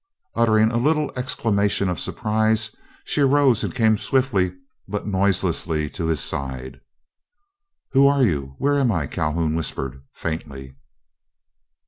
[0.33, 6.19] Uttering a little exclamation of surprise, she arose and came swiftly but noiselessly to his
[6.19, 6.81] side.
[7.91, 8.55] "Who are you?
[8.57, 10.73] Where am I?" Calhoun whispered, faintly.